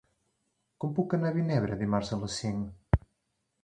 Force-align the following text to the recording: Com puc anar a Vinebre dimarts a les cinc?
Com 0.85 0.95
puc 1.01 1.15
anar 1.19 1.31
a 1.33 1.37
Vinebre 1.37 1.79
dimarts 1.85 2.19
a 2.19 2.23
les 2.25 2.43
cinc? 2.43 3.03